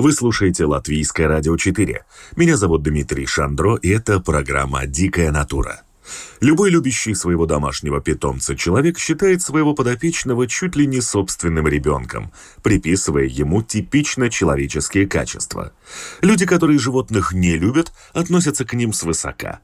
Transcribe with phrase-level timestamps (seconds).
[0.00, 2.04] Вы слушаете Латвийское радио 4.
[2.34, 5.82] Меня зовут Дмитрий Шандро, и это программа «Дикая натура».
[6.40, 12.32] Любой любящий своего домашнего питомца человек считает своего подопечного чуть ли не собственным ребенком,
[12.62, 15.74] приписывая ему типично человеческие качества.
[16.22, 19.60] Люди, которые животных не любят, относятся к ним свысока.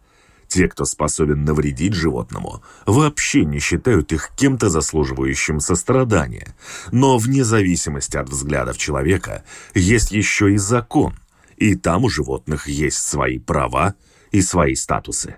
[0.49, 6.55] Те, кто способен навредить животному, вообще не считают их кем-то заслуживающим сострадания.
[6.93, 11.15] Но вне зависимости от взглядов человека есть еще и закон,
[11.57, 13.95] и там у животных есть свои права
[14.31, 15.37] и свои статусы.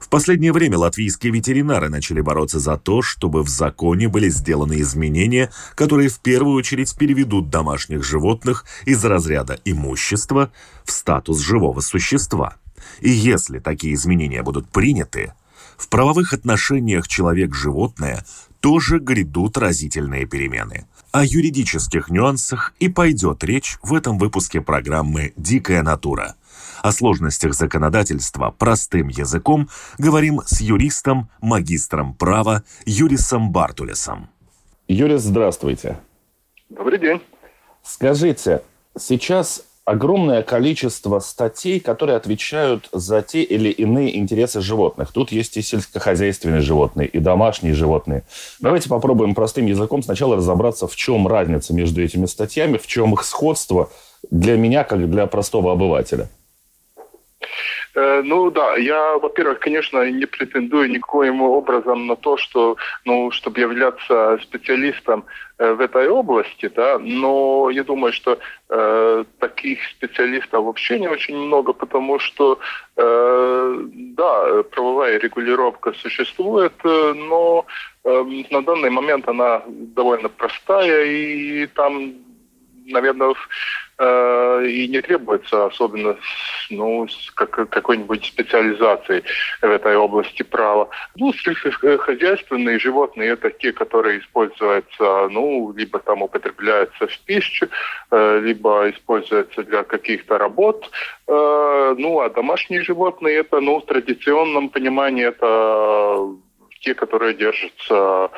[0.00, 5.50] В последнее время латвийские ветеринары начали бороться за то, чтобы в законе были сделаны изменения,
[5.76, 10.50] которые в первую очередь переведут домашних животных из разряда имущества
[10.84, 12.56] в статус живого существа.
[13.00, 15.32] И если такие изменения будут приняты,
[15.76, 18.24] в правовых отношениях человек-животное
[18.60, 20.86] тоже грядут разительные перемены.
[21.12, 26.34] О юридических нюансах и пойдет речь в этом выпуске программы «Дикая натура».
[26.82, 34.28] О сложностях законодательства простым языком говорим с юристом, магистром права Юрисом Бартулесом.
[34.86, 35.98] Юрис, здравствуйте.
[36.68, 37.20] Добрый день.
[37.82, 38.62] Скажите,
[38.98, 45.12] сейчас огромное количество статей, которые отвечают за те или иные интересы животных.
[45.12, 48.24] Тут есть и сельскохозяйственные животные, и домашние животные.
[48.60, 53.24] Давайте попробуем простым языком сначала разобраться, в чем разница между этими статьями, в чем их
[53.24, 53.88] сходство
[54.30, 56.28] для меня, как для простого обывателя.
[57.98, 63.60] Э, ну да, я, во-первых, конечно, не претендую никоим образом на то, что, ну, чтобы
[63.60, 65.24] являться специалистом
[65.58, 68.38] э, в этой области, да, но я думаю, что
[68.68, 72.60] э, таких специалистов вообще не очень много, потому что,
[72.96, 73.80] э,
[74.16, 77.66] да, правовая регулировка существует, э, но
[78.04, 82.12] э, на данный момент она довольно простая, и там,
[82.86, 83.34] наверное,
[84.00, 86.16] и не требуется особенно
[86.70, 89.22] ну, как, какой-нибудь специализации
[89.60, 90.88] в этой области права.
[91.16, 97.68] Ну, сельскохозяйственные животные– это те, которые используются, ну, либо там употребляются в пищу,
[98.10, 100.90] э, либо используются для каких-то работ.
[101.26, 106.36] Э, ну, а домашние животные– это, ну, в традиционном понимании это
[106.80, 108.30] те, которые держатся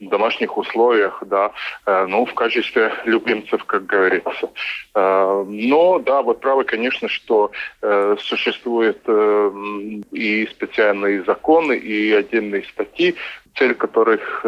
[0.00, 1.52] в домашних условиях, да,
[1.86, 4.50] э, ну, в качестве любимцев, как говорится.
[4.94, 7.50] Э, но, да, вот правы, конечно, что
[7.82, 8.98] э, существуют
[10.12, 13.14] и специальные законы, и отдельные статьи,
[13.56, 14.44] цель которых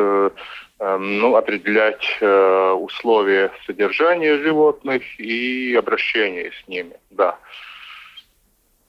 [0.79, 7.37] ну, определять условия содержания животных и обращения с ними, да.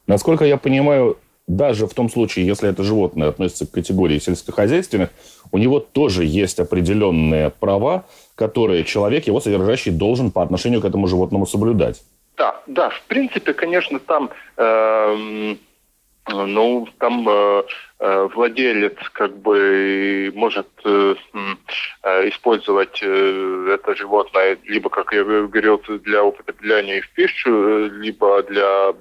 [0.07, 5.09] Насколько я понимаю, даже в том случае, если это животное относится к категории сельскохозяйственных,
[5.51, 11.07] у него тоже есть определенные права, которые человек, его содержащий, должен по отношению к этому
[11.07, 12.01] животному соблюдать.
[12.37, 15.55] Да, да, в принципе, конечно, там, э,
[16.27, 17.63] ну, там э,
[17.99, 21.15] э, владелец как бы может э,
[22.03, 28.93] э, использовать э, это животное либо, как я говорил, для употребления в пищу, либо для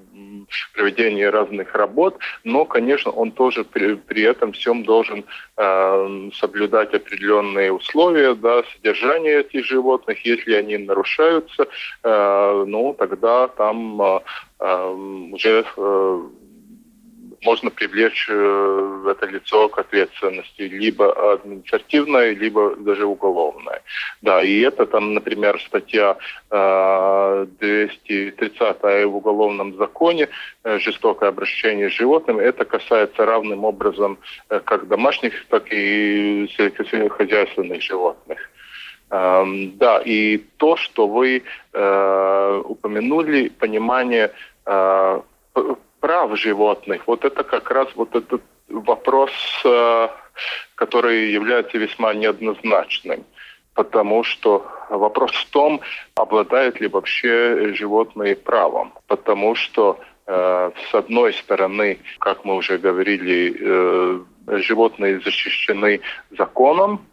[0.74, 5.24] проведения разных работ, но, конечно, он тоже при, при этом всем должен
[5.56, 10.24] э, соблюдать определенные условия, да, содержания этих животных.
[10.24, 11.66] Если они нарушаются,
[12.02, 14.20] э, ну, тогда там э,
[14.60, 14.90] э
[15.32, 16.20] уже э,
[17.42, 23.78] можно привлечь э, это лицо к ответственности, либо административной, либо даже уголовной.
[24.20, 26.16] Да, и это там, например, статья
[26.50, 30.28] 230 э, в Уголовном законе
[30.64, 32.38] э, «Жестокое обращение с животным».
[32.38, 38.38] Это касается равным образом как домашних, так и сельскохозяйственных животных.
[39.10, 44.30] Эм, да, и то, что вы упомянули, понимание
[46.00, 49.30] прав животных, вот это как раз вот этот вопрос,
[49.64, 50.08] э,
[50.74, 53.24] который является весьма неоднозначным.
[53.74, 55.80] Потому что вопрос в том,
[56.16, 58.92] обладают ли вообще животные правом.
[59.06, 64.20] Потому что э, с одной стороны, как мы уже говорили, э,
[64.58, 66.00] животные защищены
[66.36, 67.06] законом,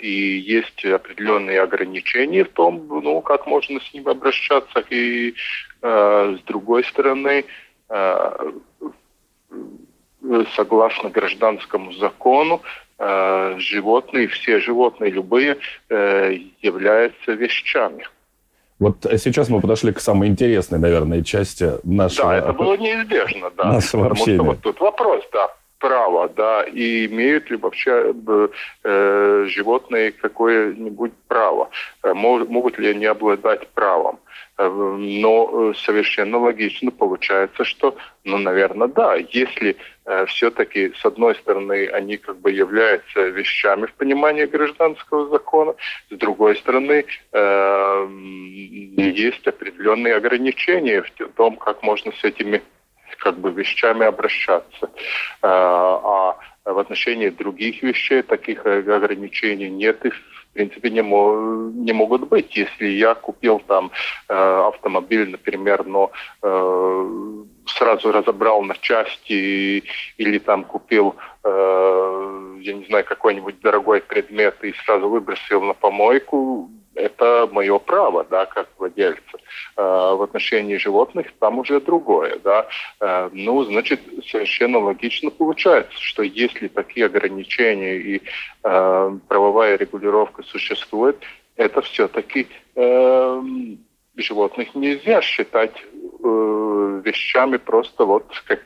[0.00, 5.34] и есть определенные ограничения в том, ну, как можно с ним обращаться, и
[5.82, 7.44] с другой стороны,
[10.54, 12.62] согласно гражданскому закону,
[12.98, 15.58] животные, все животные, любые,
[15.88, 18.06] являются вещами.
[18.78, 22.28] Вот сейчас мы подошли к самой интересной, наверное, части нашего...
[22.30, 23.64] Да, это было неизбежно, да.
[23.64, 24.36] Нашего Потому общения.
[24.36, 28.14] что вот тут вопрос, да, право, да, и имеют ли вообще
[28.84, 31.70] э, животные какое-нибудь право,
[32.04, 34.20] э, могут ли они обладать правом.
[34.58, 41.34] Э, но э, совершенно логично получается, что, ну, наверное, да, если э, все-таки, с одной
[41.34, 45.74] стороны, они как бы являются вещами в понимании гражданского закона,
[46.10, 48.08] с другой стороны, э,
[48.96, 52.62] есть определенные ограничения в том, как можно с этими
[53.22, 54.90] как бы вещами обращаться.
[55.42, 62.54] А в отношении других вещей таких ограничений нет и в принципе, не, не могут быть.
[62.54, 63.90] Если я купил там
[64.28, 66.10] э, автомобиль, например, но
[66.42, 69.82] э, сразу разобрал на части
[70.18, 76.70] или там купил, э, я не знаю, какой-нибудь дорогой предмет и сразу выбросил на помойку,
[76.94, 79.38] это мое право, да, как владельца.
[79.76, 82.68] Э, в отношении животных там уже другое, да.
[83.00, 88.22] Э, ну, значит, совершенно логично получается, что если такие ограничения и
[88.62, 91.16] э, правовая регулировка существует,
[91.56, 92.48] это все-таки
[94.16, 95.74] животных нельзя считать
[96.22, 98.60] вещами просто вот как,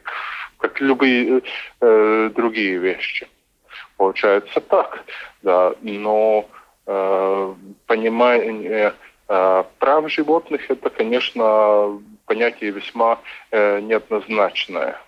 [0.59, 1.43] как любые
[1.81, 3.27] другие вещи.
[3.97, 5.05] Получается так,
[5.43, 5.75] да.
[5.83, 6.49] Но
[6.87, 8.95] понимание
[9.29, 13.19] э, прав животных это, конечно, понятие весьма
[13.51, 15.01] э, неоднозначное.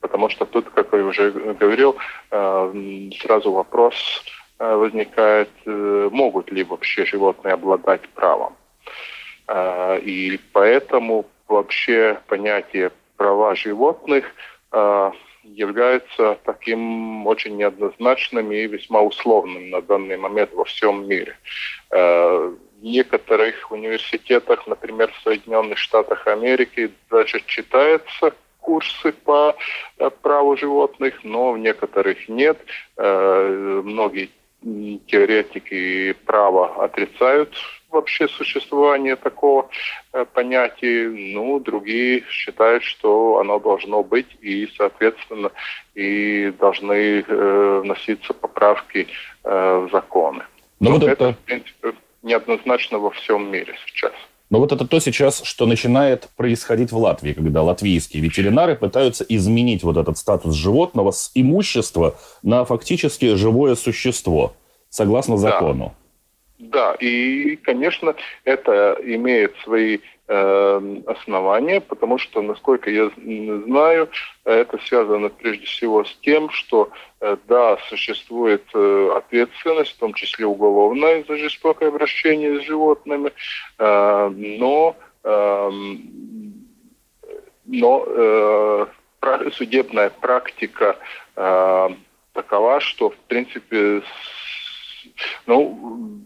[0.00, 1.96] Потому что тут, как я уже говорил,
[2.30, 4.24] сразу вопрос
[4.58, 8.56] возникает, могут ли вообще животные обладать правом.
[10.02, 14.24] И поэтому вообще понятие права животных
[15.54, 21.36] является таким очень неоднозначным и весьма условным на данный момент во всем мире.
[21.90, 29.56] Э, в некоторых университетах, например, в Соединенных Штатах Америки, даже читаются курсы по
[29.98, 32.58] э, праву животных, но в некоторых нет.
[32.96, 34.30] Э, многие
[35.06, 37.54] теоретики права отрицают
[37.90, 39.68] вообще существование такого
[40.12, 45.50] э, понятия, ну, другие считают, что оно должно быть, и, соответственно,
[45.94, 49.06] и должны э, вноситься поправки
[49.44, 50.44] э, в законы.
[50.80, 54.12] Но, ну, Но вот это, это, в принципе, неоднозначно во всем мире сейчас.
[54.50, 59.82] Но вот это то сейчас, что начинает происходить в Латвии, когда латвийские ветеринары пытаются изменить
[59.82, 64.54] вот этот статус животного с имущества на фактически живое существо,
[64.88, 65.94] согласно закону.
[65.94, 65.97] Да.
[66.58, 73.10] Да, и, конечно, это имеет свои э, основания, потому что, насколько я
[73.64, 74.08] знаю,
[74.44, 76.90] это связано прежде всего с тем, что,
[77.20, 83.30] э, да, существует э, ответственность, в том числе уголовная за жестокое обращение с животными,
[83.78, 85.70] э, но, э,
[87.66, 88.86] но э,
[89.52, 90.96] судебная практика
[91.36, 91.88] э,
[92.32, 94.02] такова, что, в принципе,
[95.46, 96.24] ну,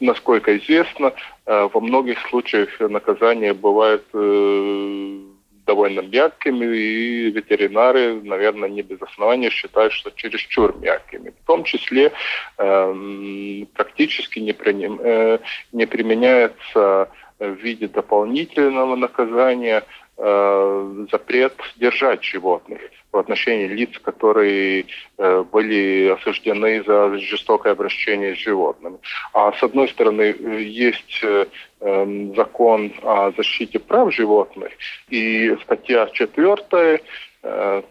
[0.00, 1.12] насколько известно,
[1.46, 5.18] э, во многих случаях наказания бывают э,
[5.66, 11.30] довольно мягкими, и ветеринары, наверное, не без основания считают, что чересчур мягкими.
[11.30, 12.12] В том числе
[12.58, 15.38] э, практически э,
[15.72, 19.84] не применяется в виде дополнительного наказания
[20.20, 24.86] э, запрет держать животных в отношении лиц, которые
[25.18, 28.98] э, были осуждены за жестокое обращение с животными.
[29.32, 31.46] А с одной стороны, есть э,
[31.80, 34.72] э, закон о защите прав животных,
[35.08, 37.02] и статья 4,
[37.42, 37.82] э,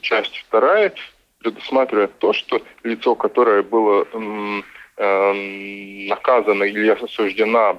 [0.00, 0.90] часть 2
[1.38, 4.64] предусматривает то, что лицо, которое было э, Эм,
[4.96, 7.78] наказана или осуждена,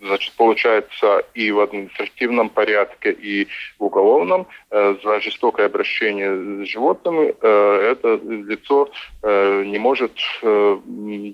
[0.00, 7.34] значит, получается и в административном порядке, и в уголовном э, за жестокое обращение с животными,
[7.40, 8.88] э, это лицо
[9.22, 10.12] э, не может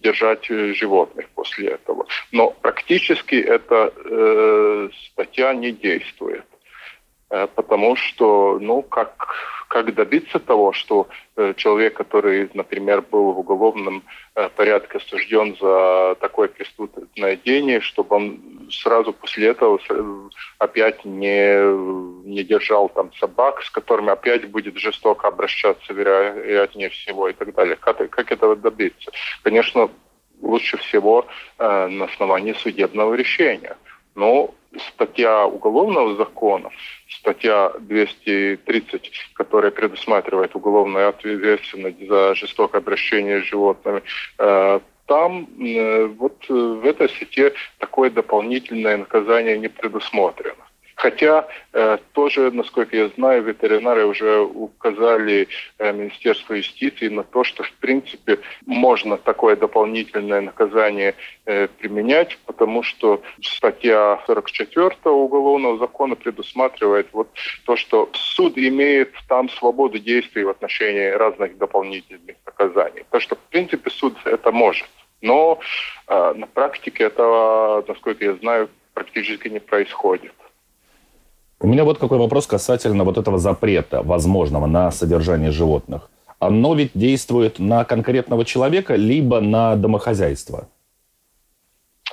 [0.03, 2.07] держать животных после этого.
[2.33, 3.93] Но практически эта
[5.13, 6.45] статья не действует.
[7.31, 9.29] Э, потому что, ну, как,
[9.69, 14.03] как добиться того, что э, человек, который, например, был в уголовном
[14.35, 19.79] э, порядке осужден за такое преступное деяние, чтобы он сразу после этого
[20.59, 27.33] опять не, не держал там собак, с которыми опять будет жестоко обращаться, вероятнее всего, и
[27.33, 27.77] так далее.
[27.77, 29.13] Как, как этого добиться?
[29.45, 29.89] Конечно,
[30.43, 31.27] лучше всего
[31.59, 33.77] э, на основании судебного решения.
[34.17, 36.71] Но статья уголовного закона,
[37.09, 44.03] статья 230, которая предусматривает уголовную ответственность за жестокое обращение с животными,
[44.39, 50.65] э, там э, вот в этой статье такое дополнительное наказание не предусмотрено.
[51.01, 57.63] Хотя э, тоже, насколько я знаю, ветеринары уже указали э, Министерству юстиции на то, что
[57.63, 61.15] в принципе можно такое дополнительное наказание
[61.47, 67.31] э, применять, потому что статья 44 Уголовного закона предусматривает вот
[67.65, 73.05] то, что суд имеет там свободу действий в отношении разных дополнительных наказаний.
[73.11, 74.91] То, что в принципе суд это может.
[75.23, 75.61] Но
[76.09, 80.33] э, на практике этого, насколько я знаю, практически не происходит.
[81.63, 86.09] У меня вот какой вопрос касательно вот этого запрета возможного на содержание животных.
[86.39, 90.69] Оно ведь действует на конкретного человека, либо на домохозяйство?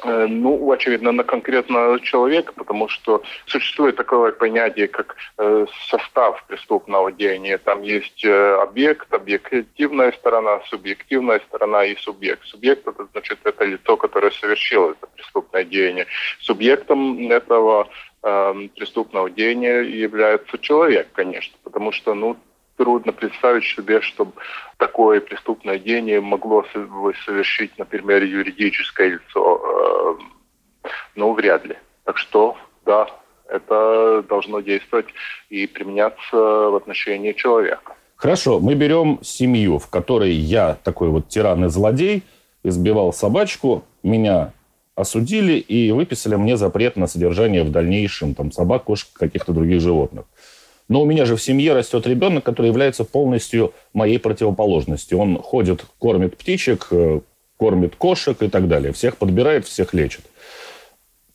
[0.04, 7.12] Э, ну, очевидно, на конкретного человека, потому что существует такое понятие, как э, состав преступного
[7.12, 7.58] деяния.
[7.58, 12.44] Там есть э, объект, объективная сторона, субъективная сторона и субъект.
[12.46, 16.06] Субъект это значит это лицо, которое совершило это преступное деяние.
[16.42, 17.88] Субъектом этого
[18.22, 22.38] преступного деяния является человек, конечно, потому что, ну,
[22.78, 24.34] трудно представить себе, чтобы
[24.78, 26.64] такое преступное деяние могло
[27.26, 30.18] совершить, например, юридическое лицо.
[30.84, 31.76] Э, ну, вряд ли.
[32.06, 32.56] Так что,
[32.86, 33.08] да,
[33.50, 35.08] это должно действовать
[35.50, 37.96] и применяться в отношении человека.
[38.16, 42.24] Хорошо, мы берем семью, в которой я такой вот тиран и злодей,
[42.64, 44.54] избивал собачку, меня
[44.98, 50.26] осудили и выписали мне запрет на содержание в дальнейшем там, собак, кошек, каких-то других животных.
[50.90, 55.20] Но у меня же в семье растет ребенок, который является полностью моей противоположностью.
[55.20, 57.20] Он ходит, кормит птичек, э,
[57.58, 58.92] кормит кошек и так далее.
[58.92, 60.26] Всех подбирает, всех лечит.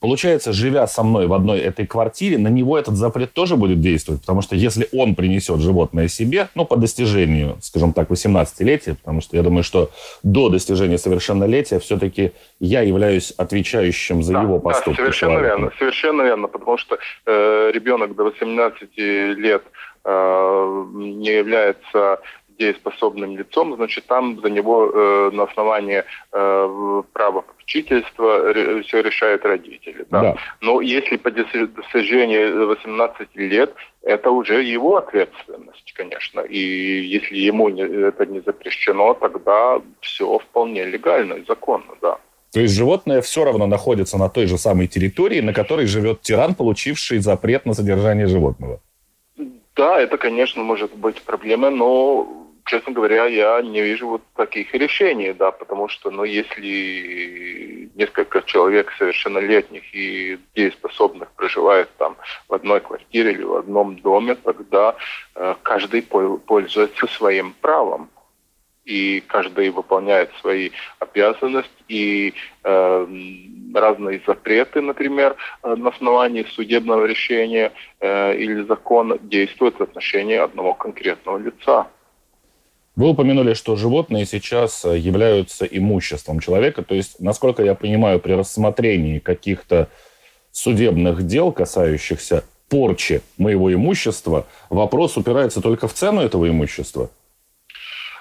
[0.03, 4.21] Получается, живя со мной в одной этой квартире, на него этот запрет тоже будет действовать,
[4.23, 9.37] потому что если он принесет животное себе, ну, по достижению, скажем так, 18-летия, потому что
[9.37, 9.91] я думаю, что
[10.25, 14.97] до достижения совершеннолетия все-таки я являюсь отвечающим за да, его поступки.
[14.97, 15.61] Да, совершенно человеком.
[15.61, 19.63] верно, совершенно верно, потому что э, ребенок до 18 лет
[20.05, 22.19] э, не является
[22.63, 28.53] дееспособным лицом, значит, там за него э, на основании э, права попечительства
[28.83, 30.07] все решают родители.
[30.11, 30.21] Да?
[30.21, 30.37] Да.
[30.61, 36.41] Но если по достижении 18 лет, это уже его ответственность, конечно.
[36.41, 36.59] И
[37.19, 42.19] если ему не, это не запрещено, тогда все вполне легально и законно, да.
[42.53, 46.55] То есть животное все равно находится на той же самой территории, на которой живет тиран,
[46.55, 48.81] получивший запрет на содержание животного.
[49.75, 55.33] Да, это, конечно, может быть проблемой, но честно говоря, я не вижу вот таких решений,
[55.33, 62.17] да, потому что, ну, если несколько человек совершеннолетних и дееспособных проживают там
[62.49, 64.97] в одной квартире или в одном доме, тогда
[65.35, 68.11] э, каждый пользуется своим правом
[68.85, 73.07] и каждый выполняет свои обязанности, и э,
[73.75, 81.39] разные запреты, например, на основании судебного решения э, или закона действуют в отношении одного конкретного
[81.39, 81.87] лица.
[82.95, 86.83] Вы упомянули, что животные сейчас э, являются имуществом человека.
[86.83, 89.89] То есть, насколько я понимаю, при рассмотрении каких-то
[90.51, 97.09] судебных дел, касающихся порчи моего имущества, вопрос упирается только в цену этого имущества?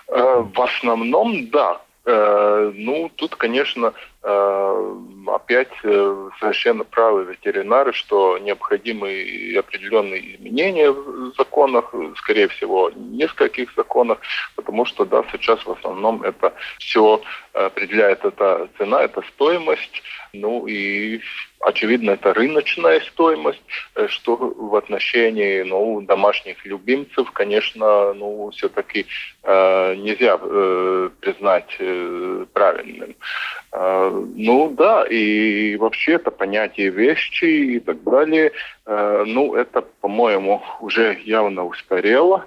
[0.08, 1.82] Э, в основном, да.
[2.06, 11.94] Э, ну, тут, конечно, опять э, совершенно правы ветеринары, что необходимы определенные изменения в законах,
[12.18, 14.20] скорее всего, нескольких законах,
[14.56, 17.22] потому что, да, сейчас в основном это все
[17.54, 21.22] определяет эта цена, это стоимость, ну и
[21.60, 23.62] очевидно, это рыночная стоимость,
[24.08, 29.06] что в отношении ну, домашних любимцев, конечно, ну, все-таки
[29.44, 33.16] э, нельзя э, признать э, правильным.
[33.74, 38.52] Э, ну да, и вообще это понятие вещи и так далее,
[38.86, 42.46] э, ну это, по-моему, уже явно устарело.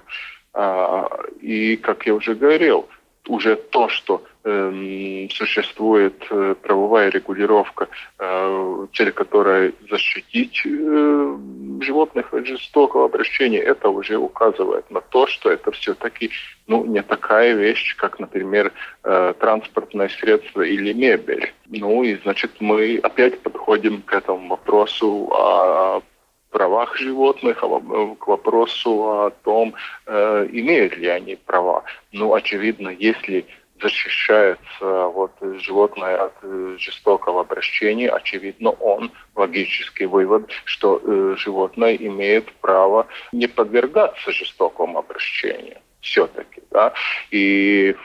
[0.53, 1.03] Э,
[1.41, 2.87] и, как я уже говорил,
[3.27, 6.23] уже то, что существует
[6.61, 7.87] правовая регулировка,
[8.19, 11.37] э, цель которой защитить э,
[11.81, 16.29] животных от жестокого обращения, это уже указывает на то, что это все-таки
[16.67, 18.71] ну, не такая вещь, как, например,
[19.03, 21.53] э, транспортное средство или мебель.
[21.67, 26.01] Ну и, значит, мы опять подходим к этому вопросу о
[26.49, 29.73] правах животных, к вопросу о том,
[30.05, 31.83] э, имеют ли они права.
[32.11, 33.45] Ну, очевидно, если
[33.81, 42.51] защищается вот животное от э, жестокого обращения, очевидно, он логический вывод, что э, животное имеет
[42.53, 46.61] право не подвергаться жестокому обращению все-таки.
[46.71, 46.93] Да?
[47.31, 47.95] И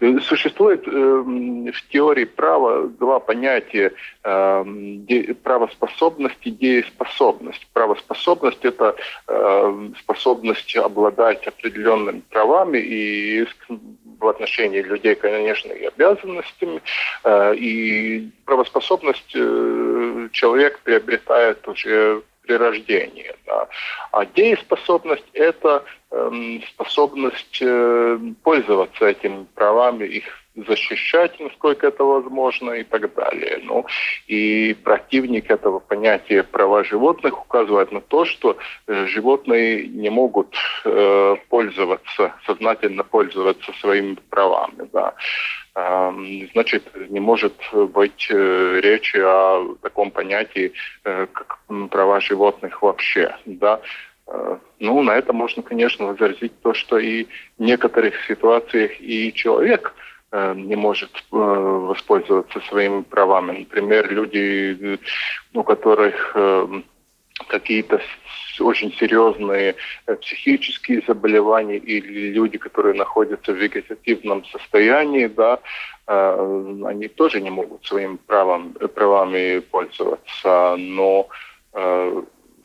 [0.00, 3.92] э, существует э, в теории права два понятия
[4.24, 7.66] э, де, правоспособность и дееспособность.
[7.72, 8.96] Правоспособность– это
[9.28, 13.46] э, способность обладать определенными правами и
[14.18, 16.82] в отношении людей, конечно, и обязанностями.
[17.24, 23.32] Э, и правоспособность э, человек приобретает уже при рождении.
[23.46, 23.68] Да.
[24.12, 30.24] А дееспособность– это э, способность э, пользоваться этими правами, их
[30.56, 33.60] защищать, насколько это возможно и так далее.
[33.62, 33.86] Ну,
[34.26, 38.56] и противник этого понятия права животных указывает на то, что
[38.86, 44.88] э, животные не могут э, пользоваться, сознательно пользоваться своими правами.
[44.92, 45.14] Да.
[45.74, 46.12] Э,
[46.52, 50.72] значит, не может быть э, речи о таком понятии,
[51.04, 51.58] э, как
[51.90, 53.34] права животных вообще.
[53.44, 53.80] Да.
[54.78, 57.26] Ну, на это можно, конечно, возразить то, что и
[57.58, 59.94] в некоторых ситуациях и человек–
[60.54, 63.60] не может э, воспользоваться своими правами.
[63.60, 64.98] Например, люди,
[65.52, 66.66] у которых э,
[67.48, 68.00] какие-то
[68.60, 69.74] очень серьезные
[70.20, 75.58] психические заболевания или люди, которые находятся в вегетативном состоянии, да,
[76.06, 81.28] они тоже не могут своими правом, правами пользоваться, но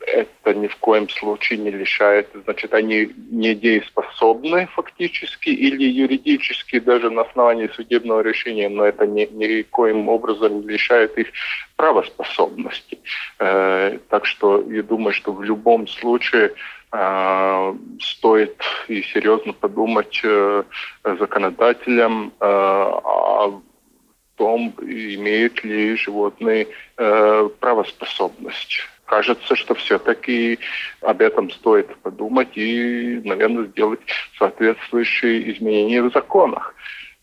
[0.06, 7.22] это ни в коем случае не лишает, значит, они недееспособны фактически или юридически даже на
[7.22, 11.28] основании судебного решения, но это ни, никоим образом не лишает их
[11.76, 12.98] правоспособности.
[13.38, 16.54] Э, так что я думаю, что в любом случае
[16.92, 20.64] э, стоит и серьезно подумать э,
[21.04, 23.60] законодателям э, о
[24.36, 28.80] том, имеют ли животные э, правоспособность
[29.10, 30.60] кажется, что все-таки
[31.00, 34.00] об этом стоит подумать и, наверное, сделать
[34.38, 36.76] соответствующие изменения в законах.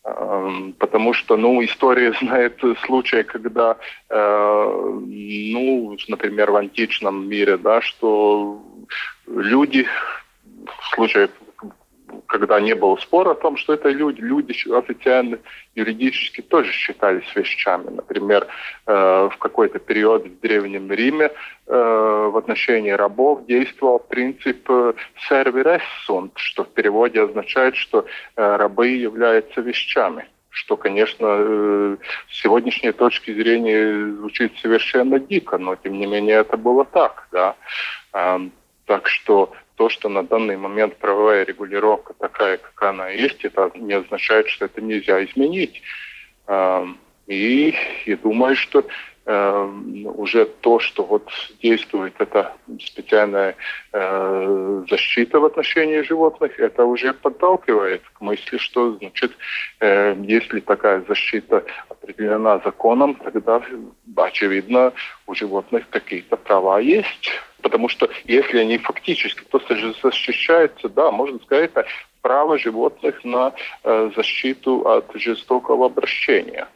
[0.04, 3.78] Эм, потому что, ну, история знает случаи, когда,
[4.10, 5.00] э,
[5.54, 8.62] ну, например, в античном мире, да, что
[9.26, 9.86] люди
[10.66, 11.30] в случае
[12.28, 15.38] когда не было спора о том, что это люди, люди официально,
[15.74, 17.88] юридически тоже считались вещами.
[17.88, 18.46] Например,
[18.86, 24.68] э, в какой-то период в Древнем Риме э, в отношении рабов действовал принцип
[25.28, 28.04] «servire sunt», что в переводе означает, что
[28.36, 31.96] э, рабы являются вещами что, конечно,
[32.30, 37.54] с сегодняшней точки зрения звучит совершенно дико, но тем не менее это было так, да.
[38.12, 38.50] Эм,
[38.84, 43.94] так что то, что на данный момент правовая регулировка такая, как она есть, это не
[43.94, 45.82] означает, что это нельзя изменить.
[47.28, 48.84] И я думаю, что
[49.28, 51.28] уже то, что вот
[51.62, 53.56] действует эта специальная
[53.92, 59.32] э, защита в отношении животных, это уже подталкивает к мысли, что, значит,
[59.80, 63.62] э, если такая защита определена законом, тогда,
[64.16, 64.92] очевидно,
[65.26, 67.30] у животных какие-то права есть.
[67.60, 71.86] Потому что если они фактически просто же защищаются, да, можно сказать, это
[72.22, 73.52] право животных на
[73.84, 76.66] э, защиту от жестокого обращения.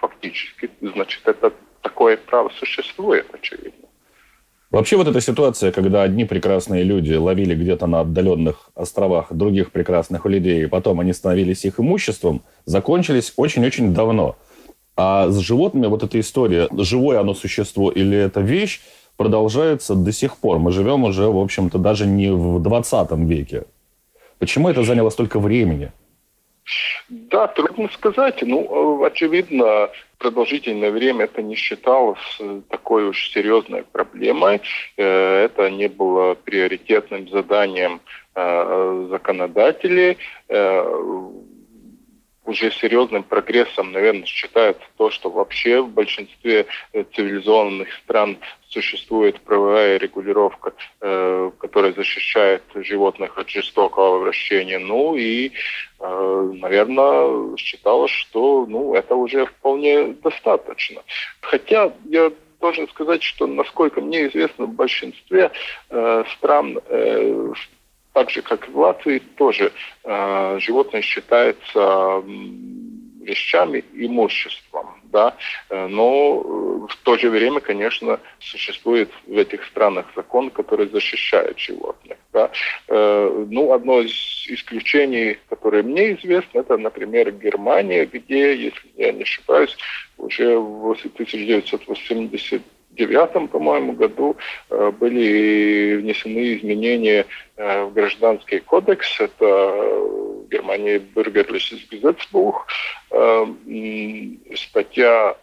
[0.00, 3.88] Фактически, значит, это такое право существует, очевидно.
[4.70, 10.26] Вообще вот эта ситуация, когда одни прекрасные люди ловили где-то на отдаленных островах других прекрасных
[10.26, 14.36] людей, и потом они становились их имуществом, закончились очень-очень давно.
[14.96, 18.80] А с животными вот эта история, живое оно существо или это вещь,
[19.16, 20.60] продолжается до сих пор.
[20.60, 23.64] Мы живем уже, в общем-то, даже не в 20 веке.
[24.38, 25.92] Почему это заняло столько времени?
[27.08, 28.42] Да, трудно сказать.
[28.42, 34.60] Ну, очевидно, продолжительное время это не считалось э, такой уж серьезной проблемой.
[34.96, 38.00] Э, это не было приоритетным заданием
[38.34, 40.18] э, законодателей
[42.50, 48.38] уже серьезным прогрессом, наверное, считается то, что вообще в большинстве э, цивилизованных стран
[48.70, 54.78] существует правовая регулировка, э, которая защищает животных от жестокого обращения.
[54.78, 55.52] Ну и,
[55.98, 61.02] э, наверное, считалось, что ну, это уже вполне достаточно.
[61.40, 62.30] Хотя я
[62.60, 65.50] должен сказать, что, насколько мне известно, в большинстве
[65.88, 67.52] э, стран, э,
[68.12, 69.72] так же, как и в Латвии, тоже
[70.58, 72.22] животное считается э,
[73.22, 75.36] вещами, имуществом да,
[75.68, 81.58] э, но э, в то же время, конечно, существует в этих странах закон, который защищает
[81.58, 82.18] животных.
[82.32, 82.50] Да.
[82.88, 84.12] Э, ну, одно из
[84.46, 89.76] исключений, которое мне известно, это, например, Германия, где, если я не ошибаюсь,
[90.18, 94.36] уже в 1980 девятом, по-моему, году
[94.68, 97.24] были внесены изменения
[97.56, 99.20] в гражданский кодекс.
[99.20, 102.66] Это Германии Bürgerliches Gesetzbuch,
[104.56, 105.36] статья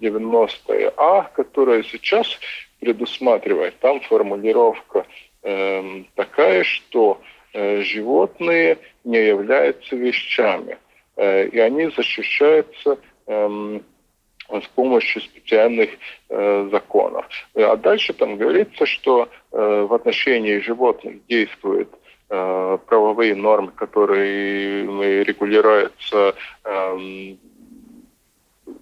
[0.00, 2.38] 90А, которая сейчас
[2.80, 5.06] предусматривает, там формулировка
[6.14, 7.20] такая, что
[7.54, 10.76] животные не являются вещами,
[11.16, 12.98] и они защищаются
[14.50, 15.90] с помощью специальных
[16.30, 17.26] э, законов.
[17.54, 26.34] А дальше там говорится, что э, в отношении животных действует Э, правовые нормы, которые регулируются
[26.64, 27.38] эм,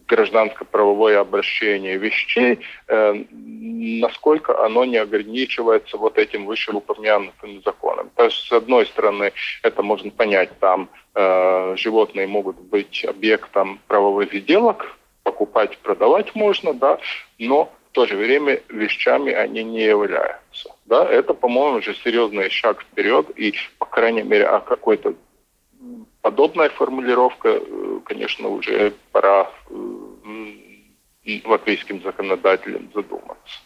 [0.09, 8.11] гражданско-правовое обращение вещей, э, насколько оно не ограничивается вот этим вышеупомянутым законом.
[8.17, 9.33] То есть, с одной стороны,
[9.63, 16.99] это можно понять, там э, животные могут быть объектом правовых сделок, покупать, продавать можно, да,
[17.39, 20.76] но то же время вещами они не являются.
[20.87, 25.15] Да, это, по-моему, уже серьезный шаг вперед, и, по крайней мере, о какой-то
[26.23, 33.61] подобная формулировка, э, конечно, уже пора э, латвийским законодателям задуматься.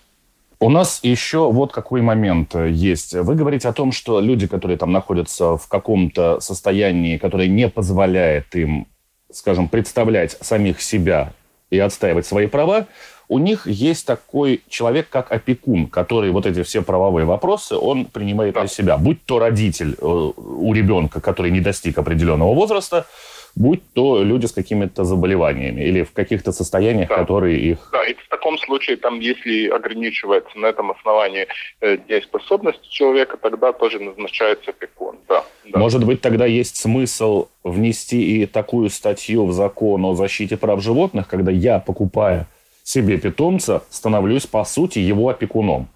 [0.63, 3.15] У нас еще вот какой момент э, есть.
[3.15, 8.55] Вы говорите о том, что люди, которые там находятся в каком-то состоянии, которое не позволяет
[8.55, 8.87] им,
[9.31, 11.33] скажем, представлять самих себя
[11.71, 12.87] и отстаивать свои права,
[13.29, 18.55] у них есть такой человек, как опекун, который вот эти все правовые вопросы, он принимает
[18.55, 18.63] да.
[18.63, 18.97] на себя.
[18.97, 23.07] Будь то родитель э, у ребенка, который не достиг определенного возраста,
[23.55, 27.17] будь то люди с какими-то заболеваниями или в каких-то состояниях, да.
[27.17, 27.89] которые их...
[27.93, 31.47] Да, и в таком случае, там, если ограничивается на этом основании
[31.81, 35.79] э, дееспособность человека, тогда тоже назначается опекун, да, да.
[35.79, 41.29] Может быть, тогда есть смысл внести и такую статью в закон о защите прав животных,
[41.29, 42.47] когда я, покупая
[42.83, 45.89] себе питомца, становлюсь, по сути, его опекуном.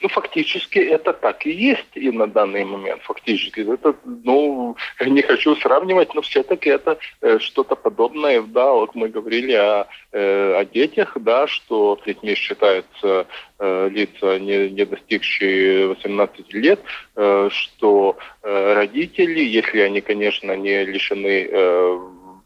[0.00, 3.02] Ну, фактически это так и есть и на данный момент.
[3.02, 8.42] Фактически это, ну, не хочу сравнивать, но все-таки это э, что-то подобное.
[8.42, 13.26] Да, вот мы говорили о, э, о детях, да, что детьми считаются
[13.60, 16.80] э, лица, не, не достигшие 18 лет,
[17.14, 21.98] э, что э, родители, если они, конечно, не лишены э,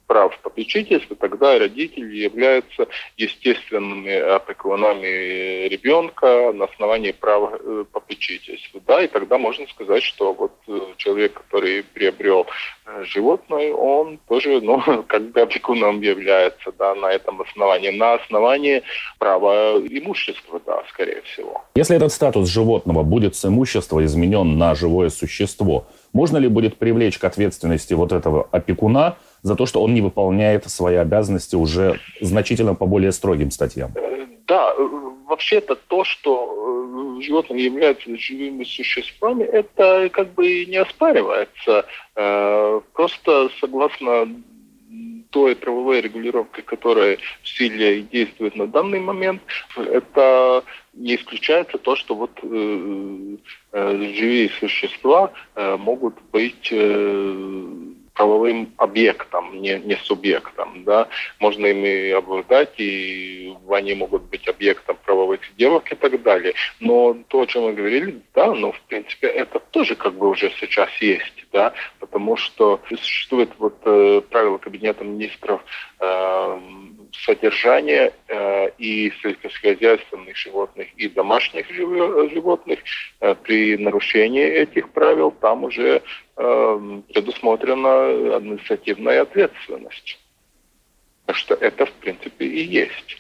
[0.09, 8.81] прав попечительства, тогда родители являются естественными опекунами ребенка на основании права э, попечительства.
[8.87, 12.47] Да, и тогда можно сказать, что вот э, человек, который приобрел
[12.87, 17.91] э, животное, он тоже, ну, как бы опекуном является, да, на этом основании.
[17.91, 18.83] На основании
[19.19, 21.63] права имущества, да, скорее всего.
[21.75, 27.19] Если этот статус животного будет с имущества изменен на живое существо, можно ли будет привлечь
[27.19, 32.75] к ответственности вот этого опекуна за то, что он не выполняет свои обязанности уже значительно
[32.75, 33.93] по более строгим статьям?
[34.47, 34.75] Да,
[35.29, 41.85] вообще-то то, что э, животные являются живыми существами, это как бы не оспаривается.
[42.17, 44.27] Э, просто согласно
[45.31, 49.43] той правовой регулировке, которая в силе действует на данный момент,
[49.77, 53.37] это не исключается то, что вот э,
[53.73, 57.88] э, живые существа э, могут быть э,
[58.19, 60.83] правовым объектом, не, не субъектом.
[60.83, 61.07] Да?
[61.39, 66.55] Можно ими обладать, и они могут быть объектом правовых сделок и так далее.
[66.81, 70.51] Но то, о чем мы говорили, да, ну, в принципе, это тоже как бы уже
[70.59, 75.63] сейчас есть, да, потому что существует вот э, правило Кабинета министров
[76.01, 76.61] э,
[77.13, 82.81] содержания э, и сельскохозяйственных животных, и домашних животных.
[83.21, 86.03] Э, при нарушении этих правил там уже
[86.39, 90.19] предусмотрена административная ответственность.
[91.27, 93.17] Так что это, в принципе, и есть.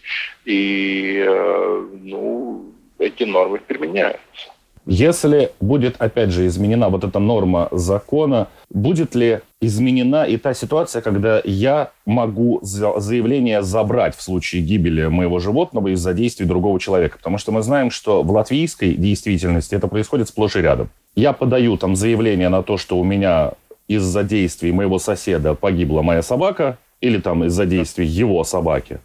[0.46, 4.48] И, э, ну, эти нормы применяются.
[4.90, 11.02] Если будет, опять же, изменена вот эта норма закона, будет ли изменена и та ситуация,
[11.02, 17.18] когда я могу заявление забрать в случае гибели моего животного из-за действий другого человека?
[17.18, 20.88] Потому что мы знаем, что в латвийской действительности это происходит сплошь и рядом.
[21.18, 23.50] Я подаю там заявление на то, что у меня
[23.88, 29.00] из-за действий моего соседа погибла моя собака, или там из-за действий его собаки.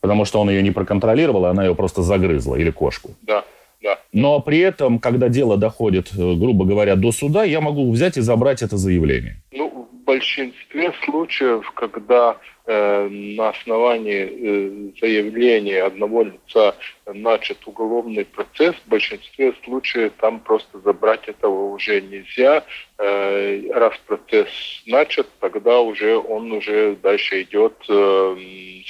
[0.00, 3.10] потому что он ее не проконтролировал, а она ее просто загрызла, или кошку.
[3.22, 3.44] Да,
[3.82, 3.98] да.
[4.12, 8.22] Но при этом, когда дело доходит, э, грубо говоря, до суда, я могу взять и
[8.22, 9.36] забрать это заявление.
[9.52, 9.63] Ну,
[10.04, 12.36] большинстве случаев, когда
[12.66, 16.74] э, на основании э, заявления одного лица
[17.06, 22.64] начат уголовный процесс, в большинстве случаев там просто забрать этого уже нельзя.
[22.98, 24.48] Э, раз процесс
[24.86, 28.36] начат, тогда уже он уже дальше идет э,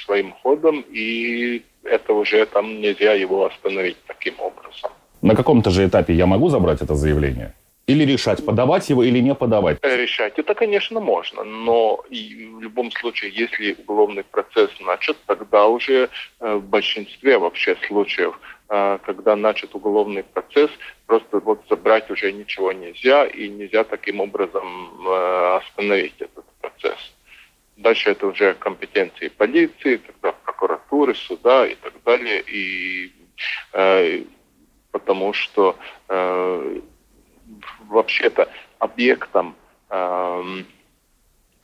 [0.05, 4.91] своим ходом, и это уже там нельзя его остановить таким образом.
[5.21, 7.53] На каком-то же этапе я могу забрать это заявление?
[7.87, 9.77] Или решать, подавать его или не подавать?
[9.83, 16.09] Э, решать это, конечно, можно, но в любом случае, если уголовный процесс начат, тогда уже
[16.39, 20.71] э, в большинстве вообще случаев, э, когда начат уголовный процесс,
[21.05, 25.07] просто вот забрать уже ничего нельзя, и нельзя таким образом
[25.57, 27.13] остановить этот процесс.
[27.77, 32.43] Дальше это уже компетенции полиции, тогда прокуратуры, суда и так далее.
[32.47, 33.11] И
[34.91, 35.75] потому что
[37.87, 39.55] вообще-то объектом
[39.89, 40.65] эм,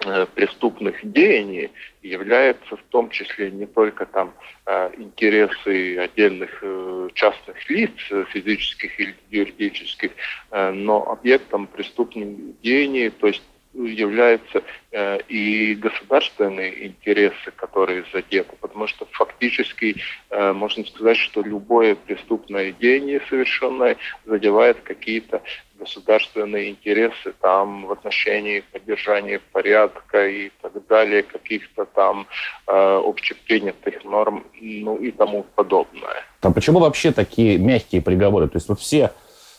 [0.06, 4.34] э, преступных деяний является в том числе не только там
[4.66, 7.92] э, интересы отдельных э, частных лиц,
[8.30, 10.12] физических или юридических,
[10.52, 19.08] но объектом преступных деяний, то есть являются э, и государственные интересы, которые задеты, потому что
[19.12, 19.96] фактически
[20.30, 25.42] э, можно сказать, что любое преступное деяние совершенное задевает какие-то
[25.82, 32.28] государственные интересы там в отношении поддержания порядка и так далее, каких-то там
[32.68, 36.24] э, общепринятых норм, ну и тому подобное.
[36.42, 38.48] А почему вообще такие мягкие приговоры?
[38.48, 39.12] То есть вот все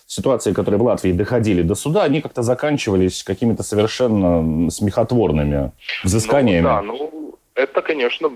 [0.07, 5.73] ситуации, которые в Латвии доходили до суда, они как-то заканчивались какими-то совершенно смехотворными
[6.05, 6.63] взысканиями.
[6.63, 8.31] Ну, да, ну, это, конечно,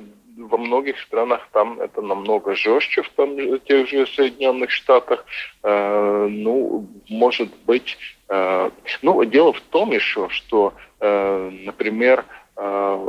[0.47, 5.25] во многих странах там это намного жестче, в том, тех же Соединенных Штатах.
[5.63, 7.97] Э, ну, может быть...
[8.29, 8.71] Э,
[9.03, 12.25] ну, дело в том еще, что, э, например,
[12.57, 13.07] э,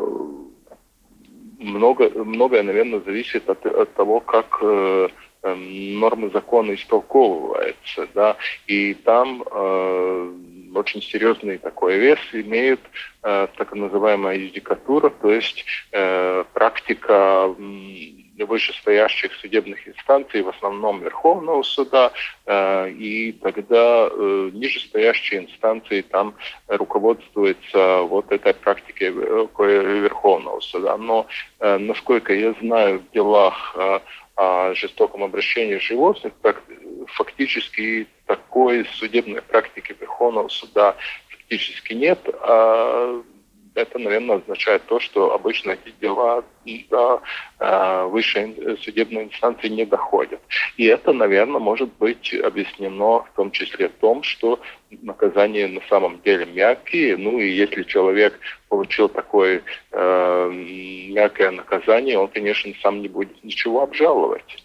[1.60, 4.60] много, многое, наверное, зависит от, от того, как...
[4.62, 5.10] Э,
[5.44, 10.34] Эм, нормы закона истолковываются, да, и там э,
[10.76, 12.80] очень серьезный такой вес имеет
[13.24, 21.64] э, так называемая юдикатура, то есть э, практика э, вышестоящих судебных инстанций, в основном Верховного
[21.64, 22.12] суда,
[22.46, 26.36] э, и тогда э, нижестоящие инстанции там
[26.68, 30.98] руководствуются вот этой практикой Верховного суда.
[30.98, 31.28] Но,
[31.60, 34.00] э, насколько я знаю, в делах э,
[34.36, 36.62] о жестоком обращении животных, так
[37.08, 40.96] фактически такой судебной практики Верховного суда
[41.30, 42.20] фактически нет.
[42.42, 43.22] А
[43.76, 46.44] это, наверное, означает то, что обычно эти дела
[46.90, 47.22] до
[47.60, 50.42] э, высшей судебной инстанции не доходят.
[50.78, 56.20] И это, наверное, может быть объяснено в том числе в том, что наказания на самом
[56.24, 57.18] деле мягкие.
[57.18, 60.52] Ну и если человек получил такое э,
[61.12, 64.64] мягкое наказание, он, конечно, сам не будет ничего обжаловать.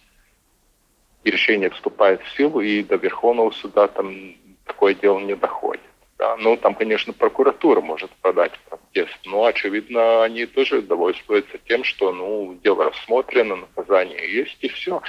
[1.25, 4.35] И решение вступает в силу, и до Верховного суда там
[4.73, 5.83] такое дело не доходит.
[6.19, 6.37] Да.
[6.37, 12.59] Ну, там, конечно, прокуратура может подать протест, но, очевидно, они тоже довольствуются тем, что, ну,
[12.63, 15.03] дело рассмотрено, наказание есть, и все.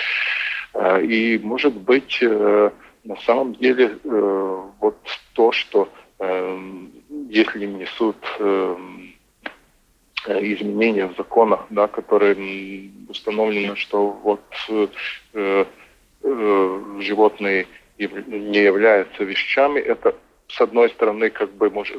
[0.73, 2.71] Э, и, может быть, э,
[3.03, 4.97] на самом деле, э, вот
[5.33, 5.89] то, что
[7.29, 8.15] если несут
[10.25, 14.41] изменения в законах, да, которые установлено, что вот
[17.01, 20.15] животные не являются вещами, это
[20.47, 21.97] с одной стороны, как бы может,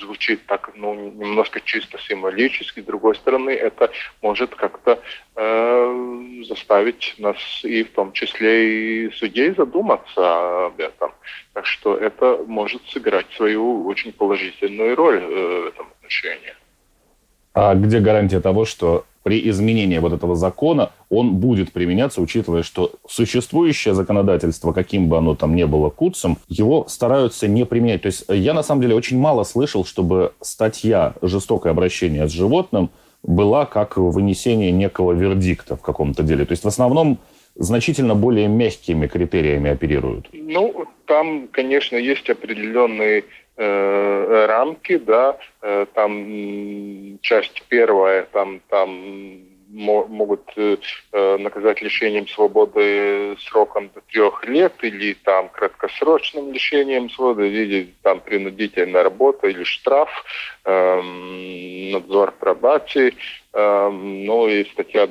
[0.00, 3.90] звучит так, ну, немножко чисто символически, с другой стороны, это
[4.22, 4.98] может как-то
[5.36, 11.12] э, заставить нас и в том числе и судей задуматься об этом.
[11.52, 16.54] Так что это может сыграть свою очень положительную роль э, в этом отношении.
[17.54, 22.92] А где гарантия того, что при изменении вот этого закона он будет применяться, учитывая, что
[23.08, 28.02] существующее законодательство, каким бы оно там ни было куцем, его стараются не применять.
[28.02, 32.90] То есть я на самом деле очень мало слышал, чтобы статья «Жестокое обращение с животным»
[33.22, 36.46] была как вынесение некого вердикта в каком-то деле.
[36.46, 37.18] То есть в основном
[37.54, 40.28] значительно более мягкими критериями оперируют.
[40.32, 43.24] Ну, там, конечно, есть определенные
[43.60, 50.76] э, рамки, да, э, там часть первая, там, там могут э,
[51.38, 59.02] наказать лишением свободы сроком до трех лет или там краткосрочным лишением свободы виде там принудительной
[59.02, 60.10] работы или штраф,
[60.59, 63.14] э, надзор пробации.
[63.52, 65.08] Эм, ну и статья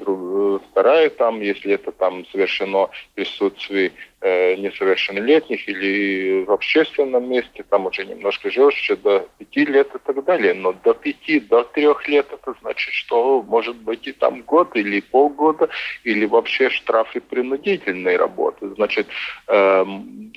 [0.72, 7.88] вторая там, если это там совершено в присутствии э, несовершеннолетних или в общественном месте, там
[7.88, 10.54] уже немножко жестче, до пяти лет и так далее.
[10.54, 15.02] Но до пяти, до трех лет это значит, что может быть и там год или
[15.02, 15.68] полгода,
[16.06, 18.70] или вообще штрафы принудительной работы.
[18.76, 19.08] Значит,
[19.48, 19.86] э,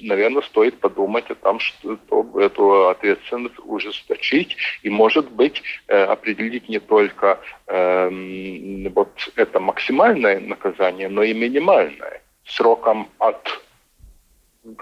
[0.00, 1.98] наверное, стоит подумать о том, что
[2.40, 11.08] эту ответственность ужесточить и, может быть, э, определить не только э, вот это максимальное наказание,
[11.08, 13.60] но и минимальное сроком от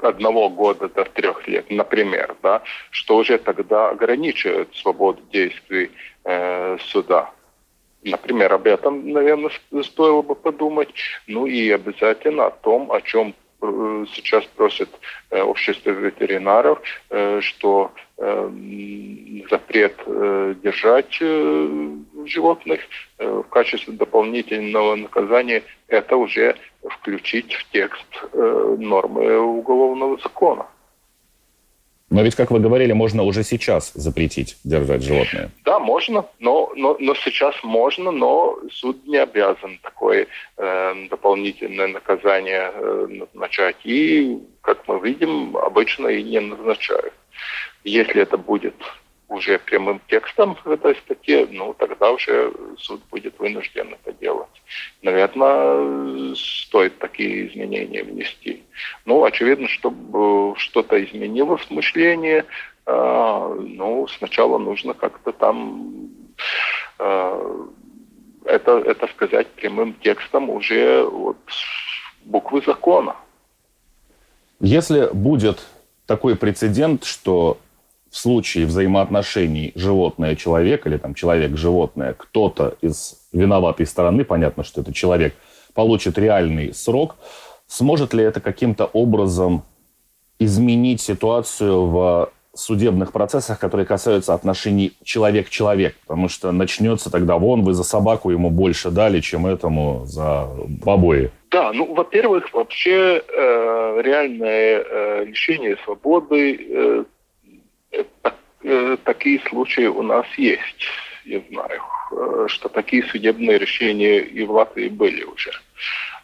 [0.02, 5.90] одного года до трех лет, например, да, что уже тогда ограничивает свободу действий
[6.24, 7.30] э, суда.
[8.02, 9.50] Например, об этом, наверное,
[9.82, 10.94] стоило бы подумать.
[11.26, 13.34] Ну и обязательно о том, о чем
[14.14, 14.88] сейчас просит
[15.30, 17.92] э, общество ветеринаров, э, что
[19.48, 19.96] запрет
[20.62, 21.14] держать
[22.26, 22.80] животных
[23.18, 26.54] в качестве дополнительного наказания, это уже
[26.86, 30.66] включить в текст нормы уголовного закона.
[32.10, 35.50] Но ведь, как вы говорили, можно уже сейчас запретить держать животное.
[35.64, 42.72] Да, можно, но, но, но сейчас можно, но суд не обязан такое э, дополнительное наказание
[42.74, 43.76] э, назначать.
[43.84, 47.14] И, как мы видим, обычно и не назначают.
[47.84, 48.74] Если это будет
[49.30, 54.48] уже прямым текстом в этой статье, ну, тогда уже суд будет вынужден это делать.
[55.02, 58.64] Наверное, стоит такие изменения внести.
[59.04, 62.44] Ну, очевидно, чтобы что-то изменилось в мышлении,
[62.86, 66.10] э, ну, сначала нужно как-то там
[66.98, 67.66] э,
[68.46, 71.38] это, это сказать прямым текстом уже вот
[72.24, 73.14] буквы закона.
[74.58, 75.60] Если будет
[76.06, 77.58] такой прецедент, что
[78.10, 85.34] в случае взаимоотношений животное-человек или там человек-животное, кто-то из виноватой стороны, понятно, что это человек,
[85.74, 87.16] получит реальный срок,
[87.68, 89.62] сможет ли это каким-то образом
[90.40, 97.74] изменить ситуацию в судебных процессах, которые касаются отношений человек-человек, потому что начнется тогда вон вы
[97.74, 100.48] за собаку ему больше дали, чем этому за
[100.84, 101.30] побои.
[101.50, 107.04] Да, ну, во-первых, вообще э, реальное э, лишение свободы э,
[109.04, 110.86] такие случаи у нас есть,
[111.24, 115.50] я знаю, э, что такие судебные решения и в Латвии были уже.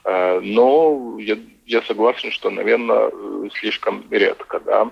[0.04, 3.10] Э, но я, я согласен, что, наверное,
[3.58, 4.90] слишком редко, да,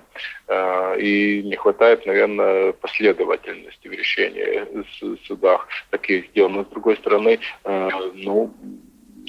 [0.97, 6.49] и не хватает, наверное, последовательности в решении в судах таких дел.
[6.49, 8.53] Но, с другой стороны, ну,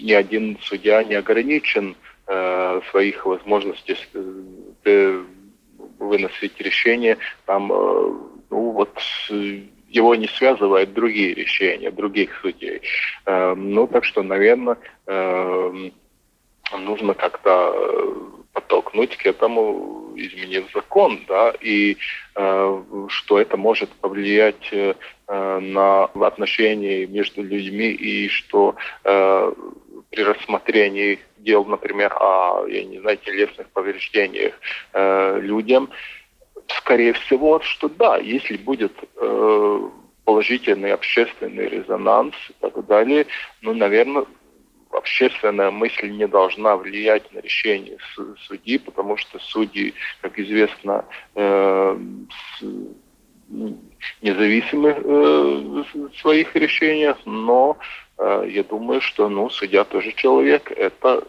[0.01, 1.95] ни один судья не ограничен
[2.89, 3.95] своих возможностей
[5.99, 8.13] выносить решение, там, э,
[8.49, 8.97] ну вот,
[9.89, 12.81] его не связывают другие решения других судей.
[13.25, 15.89] Э, ну, так что, наверное, э,
[16.77, 17.73] нужно как-то
[18.53, 21.97] подтолкнуть к этому, изменив закон, да, и
[22.35, 24.95] э, что это может повлиять э,
[25.27, 29.53] на отношения между людьми, и что э,
[30.15, 34.53] при рассмотрении дел, например, о, я не знаю, телесных повреждениях
[34.93, 35.89] э, людям,
[36.69, 39.89] скорее всего, что да, если будет э,
[40.23, 43.27] положительный общественный резонанс и так далее,
[43.61, 44.25] ну, наверное,
[44.91, 47.97] общественная мысль не должна влиять на решение
[48.47, 51.03] судьи, потому что судьи, как известно,
[51.35, 51.97] э,
[54.21, 57.77] независимы э, в своих решениях, но
[58.17, 60.71] я думаю, что ну, судья тоже человек.
[60.71, 61.23] Это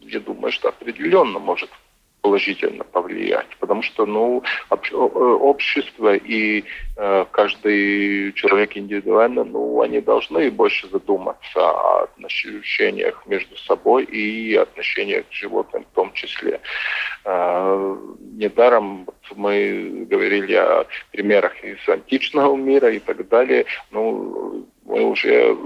[0.00, 1.70] я думаю, что определенно может
[2.26, 6.64] положительно повлиять, потому что ну, общество и
[6.96, 15.28] э, каждый человек индивидуально, ну, они должны больше задуматься о отношениях между собой и отношениях
[15.28, 16.60] к животным в том числе.
[17.24, 17.96] Э,
[18.32, 23.66] недаром мы говорили о примерах из античного мира и так далее.
[23.92, 25.56] Ну, мы уже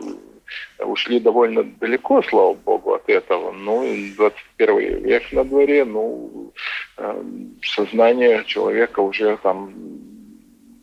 [0.78, 3.52] ушли довольно далеко, слава богу, от этого.
[3.52, 3.84] Ну,
[4.16, 6.52] 21 век на дворе, ну,
[6.96, 7.22] э,
[7.62, 9.72] сознание человека уже там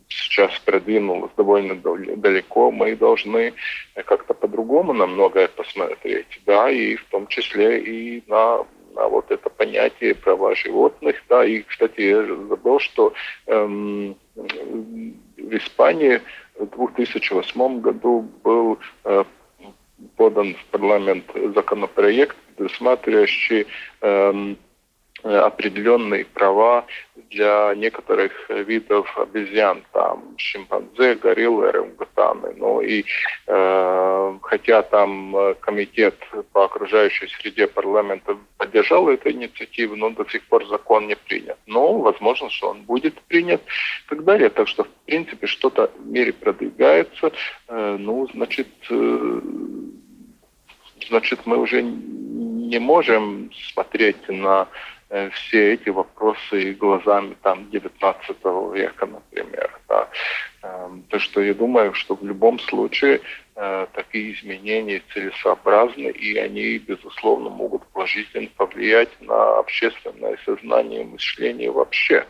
[0.10, 3.54] сейчас продвинулось довольно далеко, мы должны
[4.06, 9.50] как-то по-другому на многое посмотреть, да, и в том числе и на, на вот это
[9.50, 13.14] понятие права животных, да, и, кстати, я забыл, что
[13.48, 16.22] эм, в Испании
[16.58, 19.24] в 2008 году был э,
[20.16, 21.26] подан в парламент
[21.56, 23.68] законопроект, предусматривающий
[24.02, 24.58] эм,
[25.36, 26.86] определенные права
[27.30, 32.54] для некоторых видов обезьян, там шимпанзе, гориллы, орангутаны.
[32.56, 33.04] Ну и
[33.48, 36.16] э, хотя там э, комитет
[36.54, 41.58] по окружающей среде парламента поддержал эту инициативу, но до сих пор закон не принят.
[41.66, 44.50] Но возможно, что он будет принят и так далее.
[44.50, 47.32] Так что, в принципе, что-то в мире продвигается.
[47.68, 49.42] Э, ну, значит, э,
[51.08, 54.68] значит, мы уже не можем смотреть на
[55.10, 58.38] все эти вопросы глазами там 19
[58.74, 59.80] века, например.
[59.88, 60.10] Да.
[60.64, 63.22] Эм, то, что я думаю, что в любом случае
[63.56, 71.72] э, такие изменения целесообразны, и они, безусловно, могут положительно повлиять на общественное сознание и мышление
[71.72, 72.26] вообще.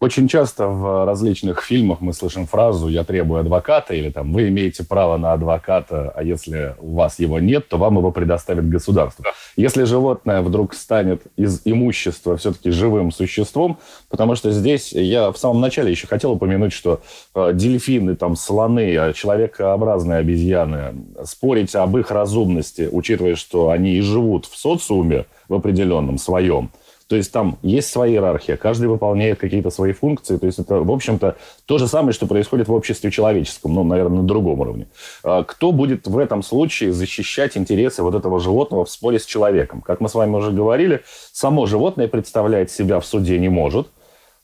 [0.00, 4.82] Очень часто в различных фильмах мы слышим фразу «я требую адвоката» или там «вы имеете
[4.82, 9.26] право на адвоката, а если у вас его нет, то вам его предоставит государство».
[9.56, 13.78] Если животное вдруг станет из имущества все-таки живым существом,
[14.08, 17.02] потому что здесь я в самом начале еще хотел упомянуть, что
[17.34, 20.94] э, дельфины, там, слоны, а человекообразные обезьяны,
[21.24, 26.70] спорить об их разумности, учитывая, что они и живут в социуме в определенном своем–
[27.10, 30.36] то есть там есть своя иерархия, каждый выполняет какие-то свои функции.
[30.36, 31.36] То есть это, в общем-то,
[31.66, 34.86] то же самое, что происходит в обществе человеческом, ну, наверное, на другом уровне.
[35.24, 39.80] А кто будет в этом случае защищать интересы вот этого животного в споре с человеком?
[39.80, 41.00] Как мы с вами уже говорили,
[41.32, 43.88] само животное представлять себя в суде не может,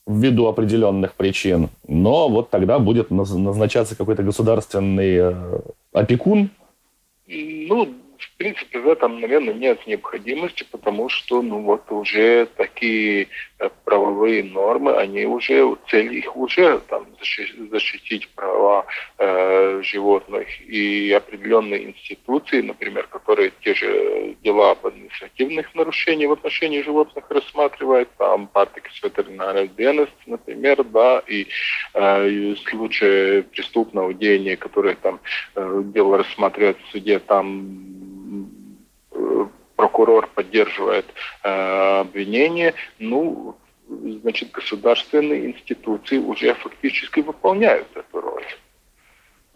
[0.05, 5.61] ввиду определенных причин, но вот тогда будет назначаться какой-то государственный э,
[5.93, 6.51] опекун.
[7.29, 7.95] Ну,
[8.37, 13.29] в принципе, в этом, наверное, нет необходимости, потому что, ну, вот уже такие
[13.59, 17.07] э, правовые нормы, они уже, цель их уже там
[17.71, 18.85] защитить права
[19.17, 26.83] э, животных и определенные институции, например, которые те же дела об административных нарушениях в отношении
[26.83, 31.47] животных рассматривают, там, Партикс ветеринарный Денес, например, да, и
[31.95, 35.21] э, случаи преступного деяния, которые там
[35.55, 37.97] э, дело рассматривают в суде, там
[39.77, 41.07] прокурор поддерживает
[41.43, 43.57] э, обвинение, ну,
[43.89, 48.45] значит, государственные институции уже фактически выполняют эту роль.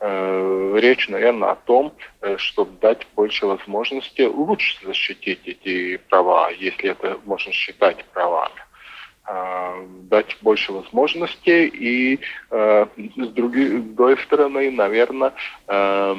[0.01, 6.91] Э, речь, наверное, о том, э, чтобы дать больше возможности лучше защитить эти права, если
[6.91, 8.63] это можно считать правами
[9.27, 15.33] э, дать больше возможностей и э, с другой, стороны, наверное,
[15.69, 16.15] э,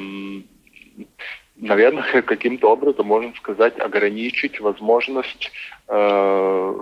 [1.56, 5.50] наверное, каким-то образом, можно сказать, ограничить возможность
[5.88, 6.74] э,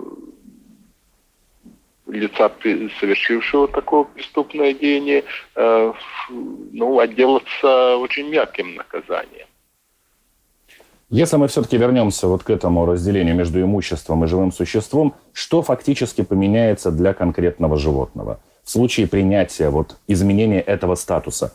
[2.07, 2.51] лица,
[2.99, 5.23] совершившего такое преступное деяние,
[5.55, 5.93] э,
[6.29, 9.47] ну, отделаться очень мягким наказанием.
[11.09, 16.23] Если мы все-таки вернемся вот к этому разделению между имуществом и живым существом, что фактически
[16.23, 21.53] поменяется для конкретного животного в случае принятия вот изменения этого статуса?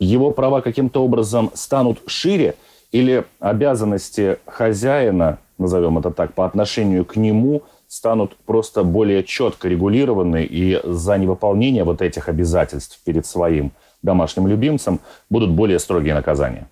[0.00, 2.56] Его права каким-то образом станут шире,
[2.92, 10.44] или обязанности хозяина, назовем это так, по отношению к нему станут просто более четко регулированы,
[10.44, 13.72] и за невыполнение вот этих обязательств перед своим
[14.02, 16.68] домашним любимцем будут более строгие наказания?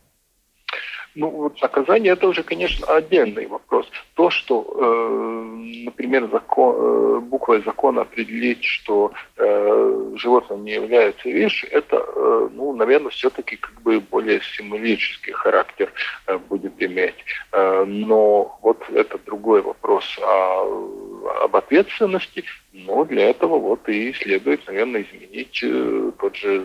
[1.18, 3.90] Ну, вот наказание это уже, конечно, отдельный вопрос.
[4.14, 11.70] То, что, э, например, закон, э, буквой закона определить, что э, животное не является вещью,
[11.72, 15.92] это, э, ну, наверное, все-таки как бы более символический характер
[16.28, 17.16] э, будет иметь.
[17.50, 24.64] Э, но вот это другой вопрос о, об ответственности, но для этого вот и следует,
[24.68, 26.64] наверное, изменить э, тот же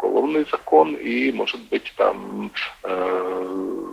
[0.00, 2.50] уголовный закон и, может быть, там
[2.84, 3.92] э,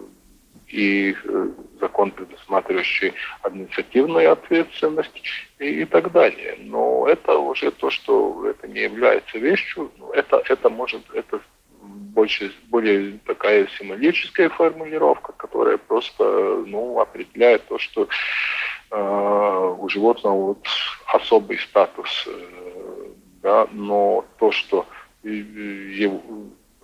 [0.68, 1.50] и э,
[1.80, 5.22] закон, предусматривающий административную ответственность
[5.60, 6.58] и, так далее.
[6.60, 11.40] Но это уже то, что это не является вещью, это, это может, это
[11.82, 16.24] больше, более такая символическая формулировка, которая просто
[16.68, 18.08] ну, определяет то, что
[18.92, 20.68] э, у животного вот
[21.14, 24.86] особый статус, э, да, но то, что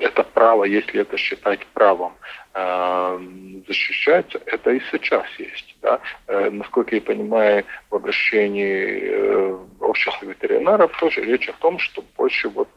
[0.04, 2.14] это право, если это считать правом,
[2.54, 3.20] э,
[3.68, 5.76] защищается, это и сейчас есть.
[5.82, 6.00] Да?
[6.28, 12.50] Э, насколько я понимаю, в обращении э, общества ветеринаров тоже речь о том, что больше
[12.50, 12.70] вот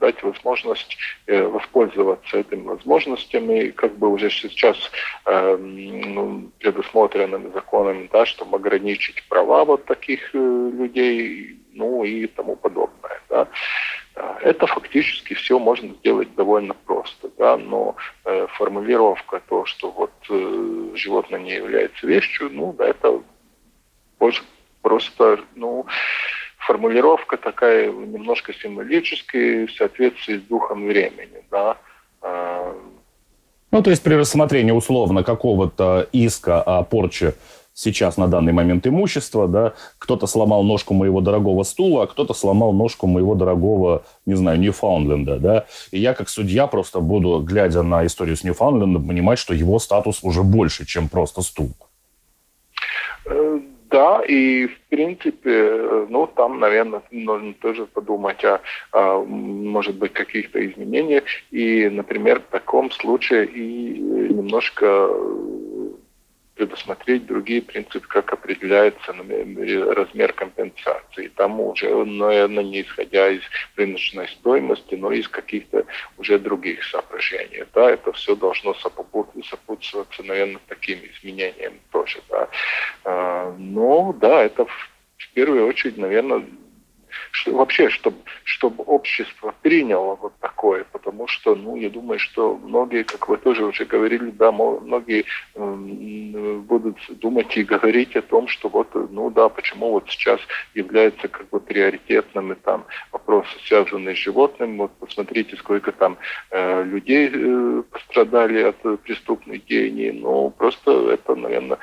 [0.00, 0.96] дать возможность
[1.26, 4.90] воспользоваться этими возможностями, как бы уже сейчас
[5.24, 13.20] ну, предусмотренными законами, да, чтобы ограничить права вот таких людей, ну и тому подобное.
[13.28, 13.48] Да.
[14.14, 20.90] Это фактически все можно сделать довольно просто, да, но э, формулировка то, что вот э,
[20.94, 23.22] животное не является вещью, ну, да, это
[24.82, 25.86] просто, ну,
[26.58, 31.78] формулировка такая немножко символическая в соответствии с духом времени, да.
[32.20, 32.74] А,
[33.70, 37.34] ну, то есть при рассмотрении условно какого-то иска о порче
[37.74, 42.72] сейчас на данный момент имущества, да, кто-то сломал ножку моего дорогого стула, а кто-то сломал
[42.72, 48.04] ножку моего дорогого, не знаю, Ньюфаундленда, да, и я как судья просто буду, глядя на
[48.06, 51.70] историю с Ньюфаундлендом, понимать, что его статус уже больше, чем просто стул.
[53.26, 53.60] Э,
[53.92, 58.60] да, и в принципе, ну, там, наверное, нужно тоже подумать о,
[58.92, 61.24] о может быть, каких-то изменениях.
[61.50, 65.08] И, например, в таком случае и немножко
[66.54, 69.14] предусмотреть другие принципы, как определяется
[69.94, 71.28] размер компенсации.
[71.28, 73.42] Там уже, наверное, не исходя из
[73.76, 75.86] рыночной стоимости, но из каких-то
[76.18, 77.64] уже других соображений.
[77.74, 82.20] Да, это все должно сопутствоваться, наверное, таким изменениям тоже.
[82.28, 82.48] Да.
[83.04, 86.44] А, но, да, это в первую очередь, наверное,
[87.30, 93.02] что, вообще, чтобы чтобы общество приняло вот такое, потому что, ну, я думаю, что многие,
[93.02, 98.68] как вы тоже уже говорили, да, многие э, будут думать и говорить о том, что
[98.68, 100.40] вот, ну да, почему вот сейчас
[100.74, 104.78] является как бы приоритетными там вопросы, связанные с животным.
[104.78, 106.16] Вот посмотрите, сколько там
[106.50, 110.12] э, людей э, пострадали от преступных деяний.
[110.12, 111.78] Ну, просто это, наверное,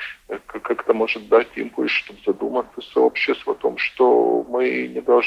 [0.48, 5.19] как-то может дать импульс, чтобы задуматься сообщество о том, что мы не должны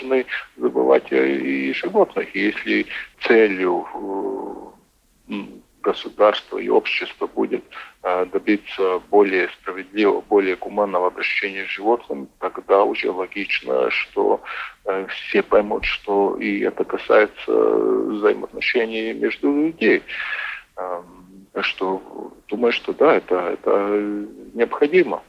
[0.57, 2.35] забывать и животных.
[2.35, 2.87] Если
[3.21, 3.87] целью
[5.29, 5.43] э,
[5.83, 7.65] государства и общества будет
[8.03, 14.41] э, добиться более справедливого, более гуманного обращения с животными, тогда уже логично, что
[14.85, 19.49] э, все поймут, что и это касается взаимоотношений между.
[20.77, 25.23] Эм, так что думаю, что да, это, это необходимо.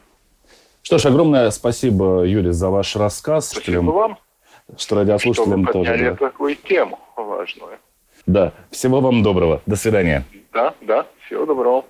[0.84, 3.50] Что ж, огромное спасибо, Юрий, за ваш рассказ.
[3.50, 4.18] Спасибо вам
[4.78, 6.10] что радиослушателям что вы тоже.
[6.12, 6.16] Да.
[6.16, 7.80] такую тему важную.
[8.26, 8.54] Да.
[8.72, 9.62] Всего вам доброго.
[9.66, 10.24] До свидания.
[10.54, 11.06] Да, да.
[11.26, 11.86] Всего доброго.